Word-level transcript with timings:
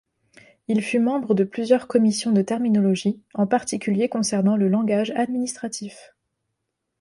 Il 0.67 0.81
fut 0.81 0.97
membre 0.97 1.35
de 1.35 1.43
plusieurs 1.43 1.85
commissions 1.85 2.31
de 2.31 2.41
terminologie, 2.41 3.21
en 3.35 3.45
particulier 3.45 4.09
concernant 4.09 4.55
le 4.57 4.67
langage 4.67 5.11
administratif. 5.11 6.15